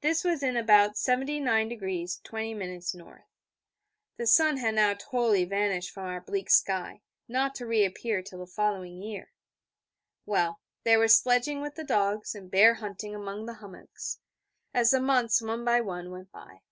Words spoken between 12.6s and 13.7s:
hunting among the